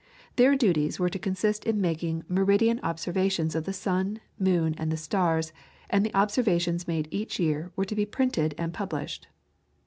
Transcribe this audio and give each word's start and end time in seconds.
Their 0.35 0.55
duties 0.55 0.99
were 0.99 1.11
to 1.11 1.19
consist 1.19 1.63
in 1.63 1.79
making 1.79 2.23
meridian 2.27 2.79
observations 2.81 3.53
of 3.53 3.65
the 3.65 3.71
sun, 3.71 4.19
moon, 4.39 4.73
and 4.79 4.91
the 4.91 4.97
stars, 4.97 5.53
and 5.91 6.03
the 6.03 6.15
observations 6.15 6.87
made 6.87 7.07
each 7.11 7.39
year 7.39 7.71
were 7.75 7.85
to 7.85 7.93
be 7.93 8.07
printed 8.07 8.55
and 8.57 8.73
published. 8.73 9.27